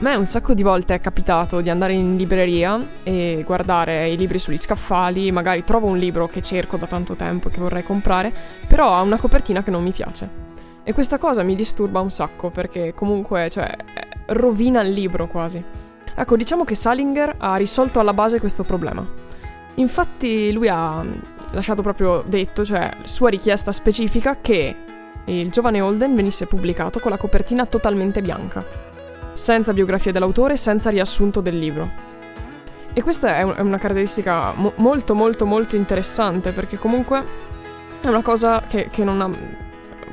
Me 0.03 0.15
un 0.15 0.25
sacco 0.25 0.53
di 0.53 0.63
volte 0.63 0.95
è 0.95 0.99
capitato 0.99 1.61
di 1.61 1.69
andare 1.69 1.93
in 1.93 2.17
libreria 2.17 2.77
e 3.03 3.41
guardare 3.45 4.09
i 4.09 4.17
libri 4.17 4.37
sugli 4.37 4.57
scaffali, 4.57 5.31
magari 5.31 5.63
trovo 5.63 5.87
un 5.87 5.97
libro 5.97 6.27
che 6.27 6.41
cerco 6.41 6.75
da 6.75 6.87
tanto 6.87 7.15
tempo 7.15 7.47
e 7.47 7.51
che 7.51 7.61
vorrei 7.61 7.83
comprare, 7.83 8.33
però 8.67 8.91
ha 8.91 8.99
una 9.01 9.17
copertina 9.17 9.63
che 9.63 9.71
non 9.71 9.81
mi 9.81 9.91
piace. 9.91 10.41
E 10.83 10.91
questa 10.91 11.17
cosa 11.17 11.41
mi 11.43 11.55
disturba 11.55 12.01
un 12.01 12.11
sacco 12.11 12.49
perché 12.49 12.93
comunque, 12.93 13.49
cioè, 13.49 13.73
rovina 14.27 14.81
il 14.81 14.91
libro 14.91 15.27
quasi. 15.27 15.63
Ecco, 16.13 16.35
diciamo 16.35 16.65
che 16.65 16.75
Salinger 16.75 17.35
ha 17.37 17.55
risolto 17.55 18.01
alla 18.01 18.13
base 18.13 18.41
questo 18.41 18.63
problema. 18.63 19.07
Infatti 19.75 20.51
lui 20.51 20.67
ha 20.67 21.01
lasciato 21.51 21.81
proprio 21.81 22.25
detto, 22.27 22.65
cioè 22.65 22.91
sua 23.03 23.29
richiesta 23.29 23.71
specifica, 23.71 24.35
che 24.41 24.75
il 25.23 25.49
giovane 25.49 25.79
Holden 25.79 26.13
venisse 26.13 26.45
pubblicato 26.45 26.99
con 26.99 27.09
la 27.09 27.17
copertina 27.17 27.65
totalmente 27.65 28.21
bianca 28.21 28.91
senza 29.33 29.73
biografia 29.73 30.11
dell'autore, 30.11 30.55
senza 30.57 30.89
riassunto 30.89 31.41
del 31.41 31.57
libro. 31.57 31.89
E 32.93 33.01
questa 33.01 33.37
è, 33.37 33.41
un- 33.41 33.53
è 33.55 33.61
una 33.61 33.77
caratteristica 33.77 34.53
mo- 34.55 34.73
molto 34.75 35.15
molto 35.15 35.45
molto 35.45 35.75
interessante 35.75 36.51
perché 36.51 36.77
comunque 36.77 37.23
è 38.01 38.07
una 38.07 38.21
cosa 38.21 38.63
che, 38.67 38.89
che 38.91 39.03
non 39.03 39.21
ha 39.21 39.29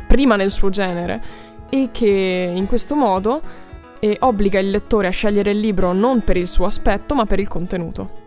prima 0.06 0.36
nel 0.36 0.50
suo 0.50 0.70
genere 0.70 1.22
e 1.68 1.90
che 1.92 2.52
in 2.54 2.66
questo 2.66 2.96
modo 2.96 3.40
eh, 3.98 4.16
obbliga 4.20 4.58
il 4.58 4.70
lettore 4.70 5.08
a 5.08 5.10
scegliere 5.10 5.50
il 5.50 5.58
libro 5.58 5.92
non 5.92 6.24
per 6.24 6.36
il 6.38 6.46
suo 6.46 6.64
aspetto 6.64 7.14
ma 7.14 7.26
per 7.26 7.38
il 7.38 7.48
contenuto. 7.48 8.19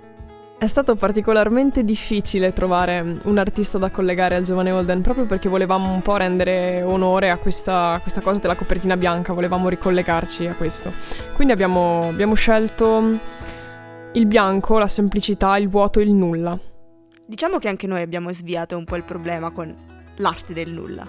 È 0.64 0.68
stato 0.68 0.96
particolarmente 0.96 1.84
difficile 1.84 2.54
trovare 2.54 3.18
un 3.24 3.38
artista 3.38 3.78
da 3.78 3.90
collegare 3.90 4.36
al 4.36 4.44
giovane 4.44 4.72
Holden 4.72 5.02
proprio 5.02 5.26
perché 5.26 5.50
volevamo 5.50 5.92
un 5.92 6.02
po' 6.02 6.16
rendere 6.16 6.82
onore 6.84 7.30
a 7.32 7.36
questa, 7.36 8.00
questa 8.02 8.22
cosa 8.22 8.40
della 8.40 8.56
copertina 8.56 8.96
bianca, 8.96 9.34
volevamo 9.34 9.68
ricollegarci 9.68 10.48
a 10.48 10.54
questo. 10.54 10.90
Quindi 11.34 11.52
abbiamo, 11.52 12.08
abbiamo 12.08 12.34
scelto 12.36 13.20
il 14.14 14.26
bianco, 14.26 14.78
la 14.78 14.88
semplicità, 14.88 15.58
il 15.58 15.68
vuoto, 15.68 16.00
il 16.00 16.14
nulla. 16.14 16.58
Diciamo 17.26 17.58
che 17.58 17.68
anche 17.68 17.86
noi 17.86 18.02
abbiamo 18.02 18.32
sviato 18.32 18.78
un 18.78 18.86
po' 18.86 18.96
il 18.96 19.04
problema 19.04 19.52
con 19.52 19.76
l'arte 20.16 20.54
del 20.54 20.72
nulla. 20.72 21.06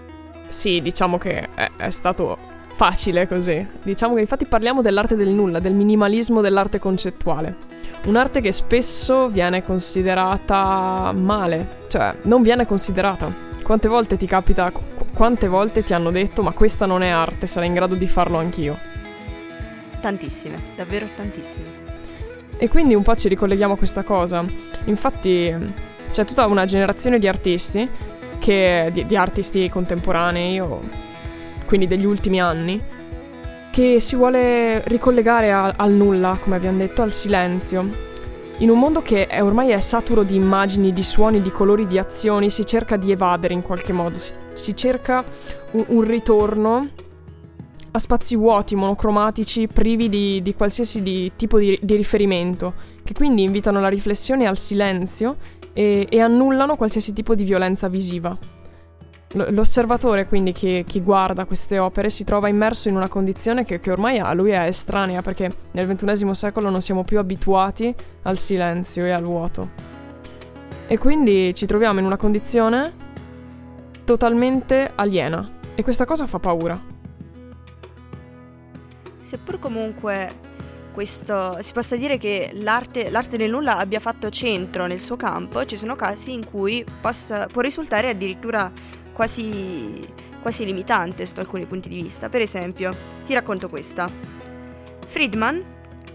Sì, 0.48 0.82
diciamo 0.82 1.16
che 1.16 1.48
è, 1.54 1.70
è 1.76 1.90
stato 1.90 2.36
facile 2.74 3.28
così. 3.28 3.64
Diciamo 3.82 4.14
che 4.14 4.20
infatti 4.20 4.46
parliamo 4.46 4.82
dell'arte 4.82 5.14
del 5.14 5.28
nulla, 5.28 5.60
del 5.60 5.74
minimalismo 5.74 6.40
dell'arte 6.40 6.80
concettuale. 6.80 7.56
Un'arte 8.06 8.40
che 8.40 8.50
spesso 8.50 9.28
viene 9.28 9.62
considerata 9.62 11.12
male, 11.14 11.82
cioè 11.86 12.16
non 12.22 12.42
viene 12.42 12.66
considerata. 12.66 13.32
Quante 13.62 13.88
volte 13.88 14.16
ti 14.16 14.26
capita, 14.26 14.72
qu- 14.72 15.12
quante 15.14 15.46
volte 15.46 15.84
ti 15.84 15.94
hanno 15.94 16.10
detto 16.10 16.42
ma 16.42 16.52
questa 16.52 16.84
non 16.84 17.02
è 17.02 17.08
arte, 17.08 17.46
sarei 17.46 17.68
in 17.68 17.74
grado 17.74 17.94
di 17.94 18.06
farlo 18.08 18.38
anch'io? 18.38 18.76
Tantissime, 20.00 20.60
davvero 20.76 21.08
tantissime. 21.14 21.82
E 22.56 22.68
quindi 22.68 22.94
un 22.94 23.02
po' 23.02 23.14
ci 23.14 23.28
ricolleghiamo 23.28 23.74
a 23.74 23.76
questa 23.76 24.02
cosa. 24.02 24.44
Infatti 24.86 25.54
c'è 26.10 26.24
tutta 26.24 26.44
una 26.46 26.64
generazione 26.64 27.18
di 27.18 27.28
artisti, 27.28 27.88
che, 28.38 28.90
di, 28.92 29.06
di 29.06 29.16
artisti 29.16 29.68
contemporanei 29.70 30.60
o 30.60 31.12
quindi 31.74 31.88
degli 31.88 32.06
ultimi 32.06 32.40
anni, 32.40 32.80
che 33.72 33.98
si 33.98 34.14
vuole 34.14 34.80
ricollegare 34.86 35.50
a, 35.50 35.74
al 35.76 35.92
nulla, 35.92 36.38
come 36.40 36.54
abbiamo 36.54 36.78
detto, 36.78 37.02
al 37.02 37.12
silenzio. 37.12 38.12
In 38.58 38.70
un 38.70 38.78
mondo 38.78 39.02
che 39.02 39.26
è 39.26 39.42
ormai 39.42 39.70
è 39.70 39.80
saturo 39.80 40.22
di 40.22 40.36
immagini, 40.36 40.92
di 40.92 41.02
suoni, 41.02 41.42
di 41.42 41.50
colori, 41.50 41.88
di 41.88 41.98
azioni, 41.98 42.48
si 42.48 42.64
cerca 42.64 42.96
di 42.96 43.10
evadere 43.10 43.54
in 43.54 43.62
qualche 43.62 43.92
modo, 43.92 44.18
si, 44.18 44.32
si 44.52 44.76
cerca 44.76 45.24
un, 45.72 45.84
un, 45.88 46.02
ritorno 46.02 46.88
a 47.90 47.98
spazi 47.98 48.36
vuoti, 48.36 48.76
monocromatici, 48.76 49.66
privi 49.66 50.08
di, 50.08 50.42
di 50.42 50.54
qualsiasi 50.54 51.02
di, 51.02 51.32
tipo 51.34 51.58
di, 51.58 51.76
di, 51.82 51.96
riferimento, 51.96 52.74
che 53.02 53.14
quindi 53.14 53.42
invitano 53.42 53.78
alla 53.78 53.88
riflessione 53.88 54.46
al 54.46 54.58
silenzio 54.58 55.38
e, 55.72 56.06
e 56.08 56.20
annullano 56.20 56.76
qualsiasi 56.76 57.12
tipo 57.12 57.34
di 57.34 57.42
violenza 57.42 57.88
visiva. 57.88 58.62
L'osservatore, 59.34 60.26
quindi 60.26 60.52
chi, 60.52 60.84
chi, 60.86 61.00
guarda 61.00 61.44
queste 61.44 61.78
opere, 61.78 62.08
si 62.08 62.22
trova 62.22 62.48
immerso 62.48 62.88
in 62.88 62.94
una 62.94 63.08
condizione 63.08 63.64
che, 63.64 63.80
che, 63.80 63.90
ormai 63.90 64.18
a 64.18 64.32
lui 64.32 64.50
è 64.50 64.60
estranea, 64.60 65.22
perché 65.22 65.50
nel 65.72 65.88
XXI 65.88 66.34
secolo 66.34 66.70
non 66.70 66.80
siamo 66.80 67.02
più 67.02 67.18
abituati 67.18 67.92
al 68.22 68.38
silenzio 68.38 69.04
e 69.04 69.10
al 69.10 69.24
vuoto. 69.24 69.70
E 70.86 70.98
quindi 70.98 71.52
ci 71.52 71.66
troviamo 71.66 71.98
in 71.98 72.04
una 72.06 72.16
condizione 72.16 72.92
totalmente 74.04 74.92
aliena. 74.94 75.50
E 75.74 75.82
questa 75.82 76.04
cosa 76.04 76.28
fa 76.28 76.38
paura. 76.38 76.80
Seppur 79.20 79.58
comunque 79.58 80.52
questo, 80.92 81.56
si 81.58 81.72
possa 81.72 81.96
dire 81.96 82.18
che 82.18 82.50
l'arte, 82.52 83.10
l'arte 83.10 83.36
del 83.36 83.50
nulla 83.50 83.78
abbia 83.78 83.98
fatto 83.98 84.30
centro 84.30 84.86
nel 84.86 85.00
suo 85.00 85.16
campo, 85.16 85.64
ci 85.64 85.76
sono 85.76 85.96
casi 85.96 86.32
in 86.32 86.48
cui 86.48 86.84
possa, 87.00 87.48
può 87.50 87.62
risultare 87.62 88.10
addirittura 88.10 88.70
quasi, 89.14 90.06
quasi 90.42 90.66
limitante 90.66 91.24
sotto 91.24 91.40
alcuni 91.40 91.64
punti 91.64 91.88
di 91.88 92.02
vista. 92.02 92.28
Per 92.28 92.42
esempio, 92.42 92.94
ti 93.24 93.32
racconto 93.32 93.70
questa. 93.70 94.10
Friedman 95.06 95.64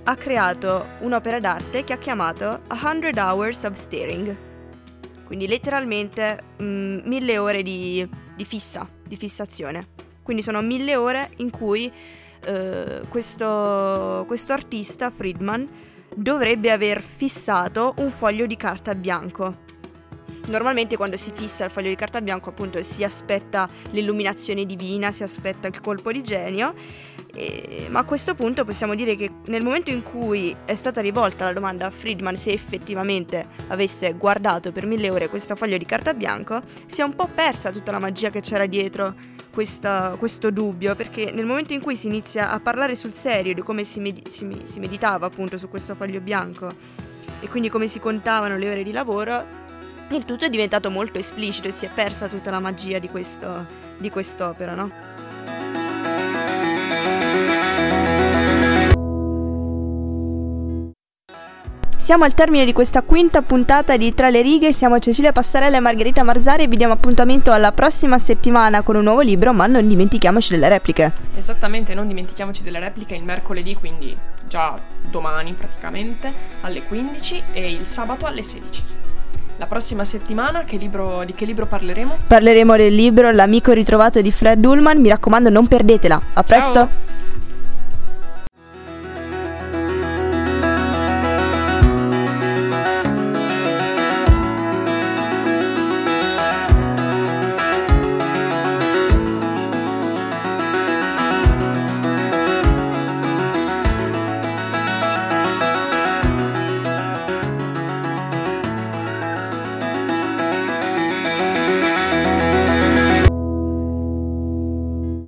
ha 0.04 0.16
creato 0.16 0.90
un'opera 1.00 1.40
d'arte 1.40 1.84
che 1.84 1.94
ha 1.94 1.98
chiamato 1.98 2.62
A 2.68 2.80
Hundred 2.84 3.18
Hours 3.18 3.64
of 3.64 3.74
Staring, 3.74 4.38
quindi 5.26 5.48
letteralmente 5.48 6.40
mm, 6.62 7.00
mille 7.06 7.38
ore 7.38 7.64
di, 7.64 8.08
di, 8.36 8.46
fissa, 8.46 8.88
di 9.08 9.16
fissazione. 9.16 9.88
Quindi 10.22 10.44
sono 10.44 10.62
mille 10.62 10.96
ore 10.96 11.30
in 11.38 11.50
cui 11.50 11.92
eh, 12.46 13.02
questo, 13.08 14.26
questo 14.28 14.54
artista, 14.54 15.10
Friedman, 15.10 15.68
dovrebbe 16.16 16.72
aver 16.72 17.02
fissato 17.02 17.94
un 17.98 18.10
foglio 18.10 18.46
di 18.46 18.58
carta 18.58 18.94
bianco 18.96 19.68
Normalmente 20.50 20.98
quando 20.98 21.16
si 21.16 21.32
fissa 21.34 21.66
il 21.66 21.72
foglio 21.72 21.90
di 21.90 21.96
carta 21.96 22.22
bianco 22.22 22.50
appunto 22.50 22.82
si 22.82 23.04
aspetta 23.04 23.70
l'illuminazione 23.92 24.66
divina, 24.66 25.12
si 25.12 25.22
aspetta 25.22 25.68
il 25.68 25.80
colpo 25.80 26.12
di 26.12 26.24
genio, 26.24 26.74
e, 27.36 27.86
ma 27.90 28.00
a 28.00 28.04
questo 28.04 28.34
punto 28.34 28.66
possiamo 28.66 28.96
dire 28.96 29.16
che 29.16 29.30
nel 29.46 29.64
momento 29.64 29.92
in 29.92 30.02
cui 30.02 30.56
è 30.66 30.74
stata 30.74 31.02
rivolta 31.02 31.46
la 31.46 31.54
domanda 31.54 31.86
a 31.86 31.92
Friedman 31.92 32.36
se 32.36 32.52
effettivamente 32.52 33.48
avesse 33.68 34.12
guardato 34.14 34.72
per 34.72 34.88
mille 34.88 35.12
ore 35.12 35.30
questo 35.30 35.56
foglio 35.56 35.78
di 35.78 35.86
carta 35.86 36.16
bianco, 36.16 36.62
si 36.88 37.02
è 37.02 37.04
un 37.04 37.16
po' 37.16 37.30
persa 37.34 37.72
tutta 37.72 37.92
la 37.92 38.00
magia 38.00 38.32
che 38.32 38.42
c'era 38.42 38.66
dietro 38.66 39.14
questa, 39.54 40.16
questo 40.18 40.50
dubbio, 40.50 40.96
perché 40.96 41.32
nel 41.32 41.46
momento 41.46 41.74
in 41.74 41.82
cui 41.82 41.96
si 41.96 42.08
inizia 42.08 42.50
a 42.50 42.60
parlare 42.60 42.96
sul 42.96 43.14
serio 43.14 43.54
di 43.54 43.62
come 43.62 43.84
si, 43.84 44.00
med- 44.00 44.28
si, 44.28 44.50
si 44.64 44.80
meditava 44.80 45.28
appunto 45.28 45.60
su 45.60 45.70
questo 45.70 45.94
foglio 45.94 46.22
bianco 46.22 46.74
e 47.40 47.48
quindi 47.48 47.70
come 47.70 47.86
si 47.86 48.00
contavano 48.00 48.58
le 48.58 48.70
ore 48.70 48.84
di 48.84 48.92
lavoro, 48.92 49.59
il 50.16 50.26
tutto 50.26 50.46
è 50.46 50.50
diventato 50.50 50.90
molto 50.90 51.20
esplicito 51.20 51.68
e 51.68 51.72
si 51.72 51.86
è 51.86 51.90
persa 51.94 52.28
tutta 52.28 52.50
la 52.52 52.60
magia 52.60 53.00
di, 53.00 53.10
questo, 53.10 53.66
di 53.98 54.10
quest'opera, 54.10 54.74
no? 54.74 55.10
Siamo 61.96 62.24
al 62.24 62.34
termine 62.34 62.66
di 62.66 62.74
questa 62.74 63.04
quinta 63.04 63.44
puntata 63.44 63.96
di 63.96 64.16
Tra 64.16 64.32
le 64.32 64.42
righe, 64.42 64.74
siamo 64.74 64.98
Cecilia 64.98 65.32
Passarella 65.32 65.78
e 65.78 65.80
Margherita 65.80 66.24
Marzari 66.24 66.64
e 66.64 66.68
vi 66.68 66.76
diamo 66.76 66.94
appuntamento 66.94 67.52
alla 67.52 67.72
prossima 67.72 68.18
settimana 68.18 68.82
con 68.82 68.96
un 68.96 69.04
nuovo 69.04 69.22
libro, 69.22 69.54
ma 69.54 69.68
non 69.68 69.88
dimentichiamoci 69.88 70.50
delle 70.52 70.70
repliche. 70.70 71.14
Esattamente, 71.36 71.94
non 71.94 72.08
dimentichiamoci 72.08 72.64
delle 72.64 72.80
repliche 72.80 73.14
il 73.14 73.24
mercoledì, 73.24 73.76
quindi 73.76 74.18
già 74.48 74.80
domani 75.08 75.54
praticamente, 75.54 76.34
alle 76.62 76.82
15 76.82 77.44
e 77.52 77.72
il 77.72 77.86
sabato 77.86 78.26
alle 78.26 78.42
16. 78.42 78.84
La 79.60 79.68
prossima 79.68 80.06
settimana 80.06 80.64
che 80.64 80.78
libro, 80.78 81.26
di 81.26 81.34
che 81.34 81.44
libro 81.44 81.66
parleremo? 81.66 82.20
Parleremo 82.26 82.78
del 82.78 82.96
libro 82.96 83.30
L'amico 83.30 83.74
ritrovato 83.74 84.22
di 84.22 84.32
Fred 84.32 84.64
Ullman, 84.64 85.02
mi 85.02 85.10
raccomando 85.10 85.50
non 85.50 85.68
perdetela. 85.68 86.22
A 86.32 86.44
presto! 86.44 86.74
Ciao. 86.74 86.90